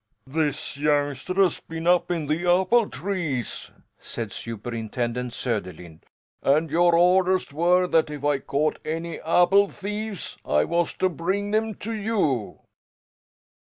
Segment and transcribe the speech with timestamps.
[0.25, 3.43] "This youngster has been up in an apple tree,"
[3.99, 6.01] said Superintendent Söderlind,
[6.41, 11.51] "and your orders were that if I caught any apple thieves I was to bring
[11.51, 12.61] them to you."